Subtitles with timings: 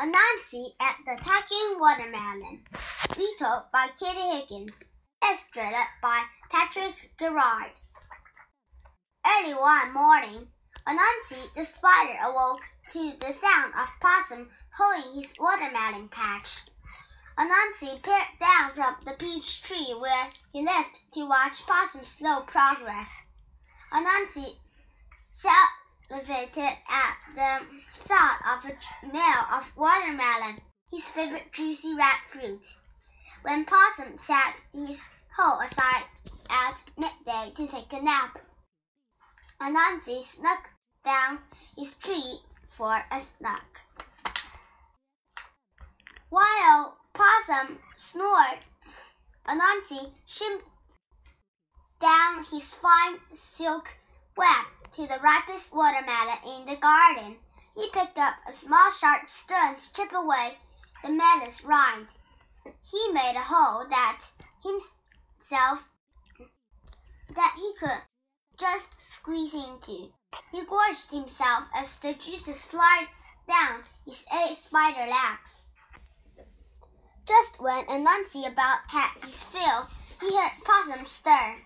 [0.00, 2.64] Anansi and the Talking Watermelon.
[3.14, 4.92] Vetoed by Kitty Higgins.
[5.22, 7.78] Illustrated by Patrick Girouard.
[9.26, 10.48] Early one morning,
[10.86, 16.60] Anansi the spider awoke to the sound of Possum hoeing his watermelon patch.
[17.36, 23.10] Anansi peered down from the peach tree where he lived to watch Possum's slow progress.
[23.92, 24.56] Anansi
[26.10, 27.60] salivated at the
[27.98, 30.60] thought of a meal of watermelon,
[30.90, 32.62] his favorite juicy red fruit.
[33.42, 35.00] When Possum set his
[35.36, 36.04] hoe aside
[36.50, 38.38] at midday to take a nap,
[39.60, 40.70] Anansi snuck
[41.04, 41.38] down
[41.78, 43.80] his tree for a snack.
[46.28, 48.58] While Possum snored,
[49.46, 50.62] Anansi shimmed
[52.00, 53.88] down his fine silk
[54.36, 57.36] web to the ripest watermelon in the garden.
[57.74, 60.58] He picked up a small sharp stone to chip away
[61.02, 62.08] the melon's rind.
[62.82, 64.20] He made a hole that
[64.62, 65.92] himself
[67.34, 68.02] that he could
[68.58, 70.12] just squeeze into.
[70.52, 73.08] He gorged himself as the juices slid
[73.48, 75.64] down his eight spider legs.
[77.26, 79.88] Just when Anansi about had his fill,
[80.20, 81.62] he heard Possum stir.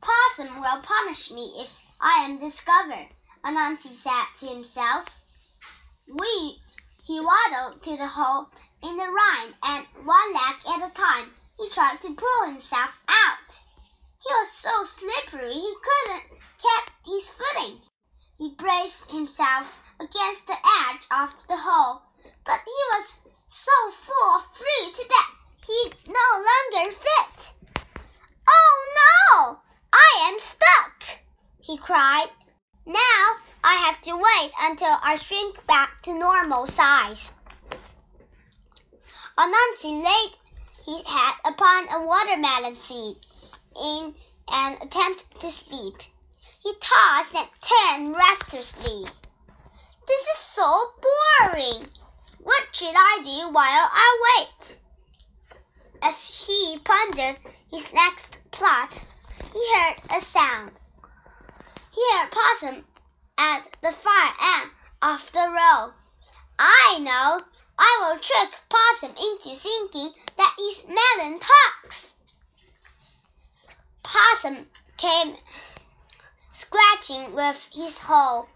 [0.00, 3.10] Possum will punish me if I am discovered,
[3.44, 5.06] Anansi said to himself.
[6.08, 6.60] We,
[7.04, 8.48] he waddled to the hole
[8.82, 13.60] in the rind, and one leg at a time, he tried to pull himself out.
[14.20, 16.24] He was so slippery he couldn't
[16.58, 17.78] keep his footing.
[18.36, 20.58] He braced himself against the
[20.88, 22.02] edge of the hole,
[22.44, 25.30] but he was so full of fruit that
[25.64, 27.52] he no longer fit.
[28.48, 29.60] Oh no!
[29.92, 31.22] I am stuck!
[31.62, 32.28] he cried.
[32.84, 37.30] Now I have to wait until I shrink back to normal size.
[39.36, 40.32] Anansi laid
[40.86, 43.16] his head upon a watermelon seed
[43.78, 44.14] in
[44.50, 45.96] an attempt to sleep.
[46.62, 49.04] He tossed and turned restlessly.
[50.08, 51.86] This is so boring.
[52.38, 54.78] What should I do while I wait?
[56.00, 57.36] As he pondered
[57.70, 59.04] his next plot,
[59.52, 60.72] he heard a sound.
[61.94, 62.84] Here, Possum
[63.42, 64.70] at the far end
[65.02, 65.92] of the row.
[66.60, 67.40] I know.
[67.76, 72.14] I will trick Possum into thinking that his melon talks.
[74.04, 74.66] Possum
[74.96, 75.34] came
[76.52, 78.46] scratching with his hoe.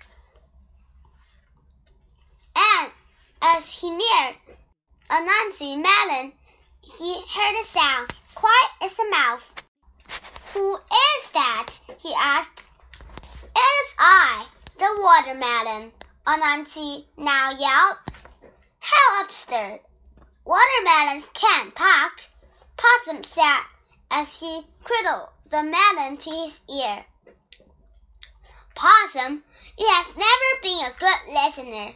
[2.54, 2.92] And
[3.42, 4.36] as he neared
[5.10, 6.32] Anansi Melon,
[6.82, 9.50] he heard a sound quiet as a mouse.
[10.54, 11.70] Who is that?
[11.98, 12.62] he asked.
[13.56, 14.46] It is I,
[14.78, 15.92] the watermelon,
[16.26, 17.98] Anansi now yelled.
[18.78, 19.80] How absurd!
[20.44, 22.20] Watermelons can't talk,
[22.76, 23.62] Possum said
[24.10, 27.04] as he cradled the melon to his ear.
[28.74, 29.42] Possum,
[29.78, 31.94] you have never been a good listener.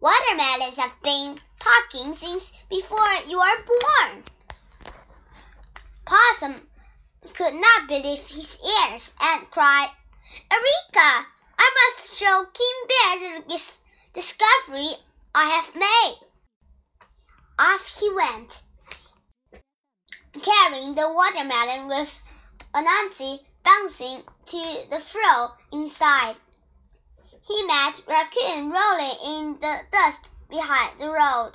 [0.00, 4.24] Watermelons have been talking since before you were born.
[6.04, 6.68] Possum
[7.34, 9.90] could not believe his ears and cried,
[10.50, 11.26] Eureka!
[11.62, 13.70] I must show King Bear the
[14.14, 14.96] discovery
[15.34, 16.18] I have made.
[17.58, 18.62] Off he went,
[20.42, 22.18] carrying the watermelon with
[22.72, 26.36] Anansi bouncing to the floor inside.
[27.46, 31.52] He met Raccoon rolling in the dust behind the road.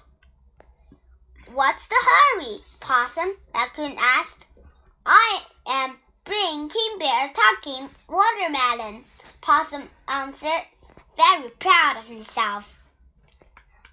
[1.52, 3.36] What's the hurry, Possum?
[3.56, 4.46] Raccoon asked.
[5.04, 9.06] I am bringing King Bear talking watermelon,
[9.46, 10.66] Possum answered,
[11.16, 12.80] very proud of himself.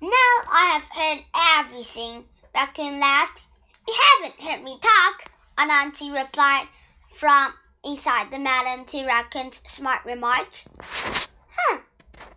[0.01, 0.09] Now
[0.51, 1.25] I have heard
[1.61, 2.25] everything,
[2.55, 3.43] Raccoon laughed.
[3.87, 6.69] You haven't heard me talk, Anansi replied
[7.15, 7.53] from
[7.85, 10.49] inside the melon to Raccoon's smart remark.
[10.81, 11.81] Huh,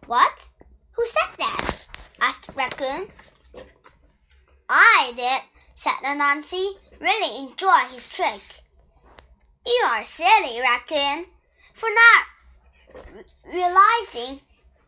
[0.07, 0.37] what?
[0.91, 1.85] Who said that?
[2.19, 3.07] asked Raccoon.
[4.67, 5.41] I did,
[5.73, 8.41] said Anansi, really enjoy his trick.
[9.65, 11.27] You are silly, Raccoon,
[11.73, 12.25] for not
[13.55, 14.41] realizing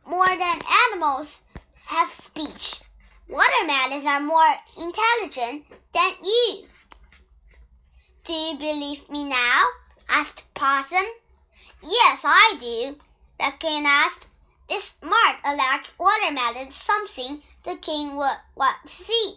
[0.06, 0.60] more than
[0.92, 1.42] animals
[1.86, 2.82] have speech.
[3.30, 6.66] Watermelons are more intelligent than you.
[8.26, 9.64] Do you believe me now?
[10.10, 11.06] asked Possum.
[11.82, 12.98] Yes, I do,
[13.40, 14.28] Raccoon asked.
[14.70, 19.36] Is smart like watermelon something the king would want to see?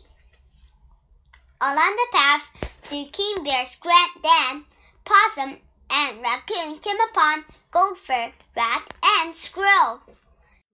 [1.60, 2.42] Along the path
[2.88, 4.64] to King Bear's grand den,
[5.04, 5.58] Possum
[5.90, 10.00] and Raccoon came upon Gopher, Rat, and Squirrel.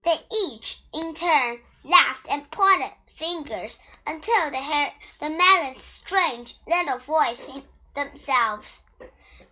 [0.05, 3.79] They each, in turn, laughed and pointed fingers.
[4.07, 7.63] until they heard the melon's strange little voice in
[7.95, 8.83] themselves.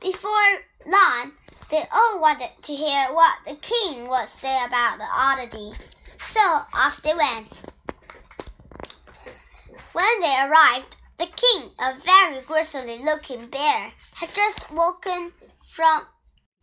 [0.01, 1.33] Before long,
[1.71, 5.73] they all wanted to hear what the king would say about the oddity,
[6.33, 6.41] so
[6.73, 7.63] off they went.
[9.93, 15.33] When they arrived, the king, a very grizzly looking bear, had just woken
[15.75, 16.07] from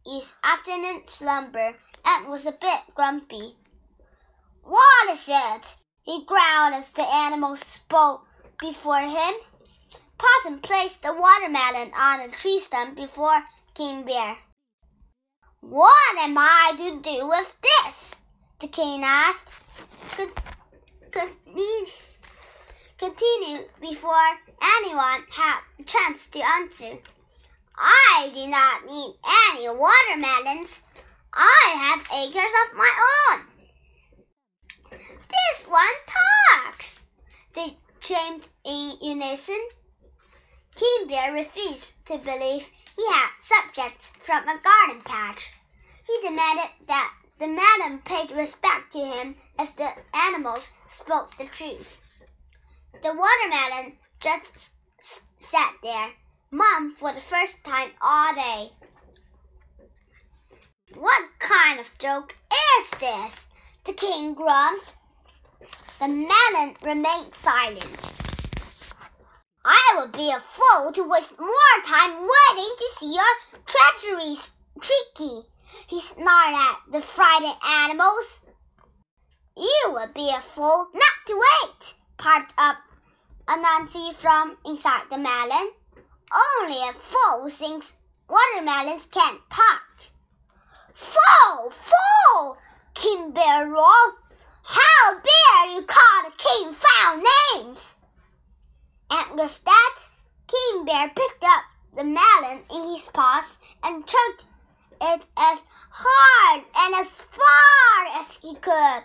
[0.06, 1.76] his afternoon slumber
[2.06, 3.58] and was a bit grumpy.
[4.64, 5.76] What is it?
[6.04, 8.26] he growled as the animal spoke
[8.58, 9.34] before him.
[10.18, 13.44] Possum placed the watermelon on a tree stump before
[13.74, 14.38] King Bear.
[15.60, 18.16] What am I to do with this?
[18.62, 19.52] the king asked.
[21.12, 21.86] Continue,
[22.98, 24.40] continue before
[24.78, 27.00] anyone had a chance to answer.
[27.78, 30.82] I do not need any watermelons.
[31.34, 32.92] I have acres of my
[33.32, 33.48] own.
[34.92, 37.04] This one talks,
[37.54, 39.70] they chimed in unison.
[40.76, 45.52] King Bear refused to believe he had subjects from a garden patch.
[46.06, 51.98] He demanded that the melon paid respect to him if the animals spoke the truth.
[53.02, 54.72] The watermelon just
[55.40, 56.12] sat there,
[56.52, 58.72] mum for the first time all day.
[60.96, 62.36] What kind of joke
[62.78, 63.48] is this?
[63.86, 64.94] The king grumbled.
[66.00, 67.96] The melon remained silent.
[69.64, 74.50] I would be a fool to waste more time waiting to see your treacheries,
[74.82, 75.44] Tricky,
[75.88, 78.40] he snarled at the frightened animals.
[79.56, 82.78] You would be a fool not to wait, piped up
[83.48, 85.72] Anansi from inside the melon.
[86.34, 87.96] Only a fool thinks
[88.30, 89.82] watermelons can't talk.
[90.94, 91.72] Fool!
[91.72, 92.58] Fool!
[92.94, 94.16] King Bear roared.
[94.64, 97.98] How dare you call the king foul names?
[99.10, 100.00] And with that,
[100.48, 101.64] King Bear picked up
[101.96, 103.44] the melon in his paws
[103.84, 104.46] and choked
[105.02, 109.04] it as hard and as far as he could.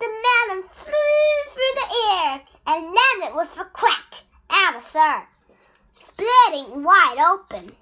[0.00, 5.26] The melon flew through the air and landed with a crack and a sir,
[6.00, 7.72] splitting wide open.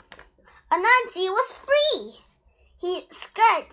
[0.73, 2.21] Anansi was free.
[2.79, 3.69] He scurried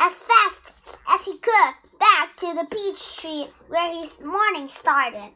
[0.00, 0.72] as fast
[1.08, 5.32] as he could back to the peach tree where his morning started.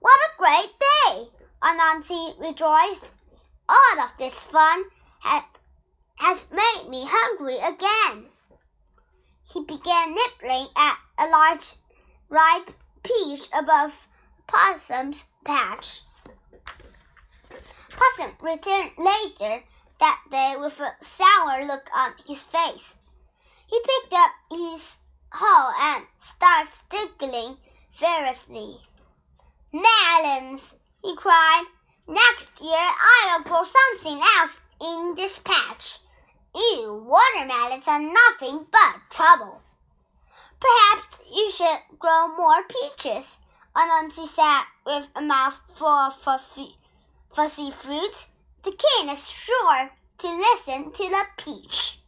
[0.00, 1.28] What a great day!
[1.62, 3.06] Anansi rejoiced.
[3.68, 4.84] All of this fun
[5.20, 5.44] had,
[6.16, 8.26] has made me hungry again.
[9.44, 11.74] He began nibbling at a large
[12.28, 12.70] ripe
[13.02, 14.08] peach above
[14.52, 16.02] Possum's patch.
[17.88, 19.62] Possum returned later
[19.98, 22.96] that day with a sour look on his face.
[23.66, 24.98] He picked up his
[25.30, 27.56] hoe and started digging
[27.92, 28.76] furiously.
[29.72, 31.64] Melons, he cried.
[32.06, 36.00] Next year I will grow something else in this patch.
[36.54, 39.62] You watermelons are nothing but trouble.
[40.60, 43.38] Perhaps you should grow more peaches,
[43.74, 48.26] Anansi said with a mouth full of fuzzy fruit.
[48.64, 52.01] The king is sure to listen to the peach.